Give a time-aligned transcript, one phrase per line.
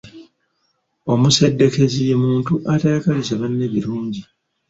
[1.11, 4.21] Omuseddeekezi ye muntu atayagaliza banne birungi.